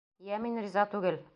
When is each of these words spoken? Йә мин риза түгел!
Йә 0.29 0.39
мин 0.45 0.57
риза 0.63 0.87
түгел! 0.95 1.25